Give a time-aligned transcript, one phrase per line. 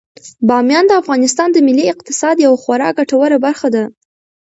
[0.47, 3.83] بامیان د افغانستان د ملي اقتصاد یوه خورا ګټوره برخه ده.